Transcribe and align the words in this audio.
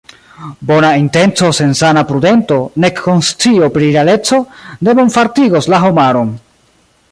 Bona 0.69 0.87
intenco 1.01 1.49
sen 1.57 1.75
sana 1.81 2.03
prudento, 2.11 2.57
nek 2.85 3.03
konscio 3.09 3.69
pri 3.77 3.93
realeco, 3.97 4.41
ne 4.87 4.99
bonfartigos 5.01 5.71
la 5.75 5.85
homaron. 5.91 6.33